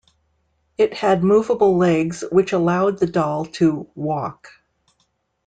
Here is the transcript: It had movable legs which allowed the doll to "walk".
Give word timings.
It 0.79 0.95
had 0.95 1.23
movable 1.23 1.77
legs 1.77 2.23
which 2.31 2.53
allowed 2.53 2.97
the 2.97 3.05
doll 3.05 3.45
to 3.45 3.87
"walk". 3.93 4.47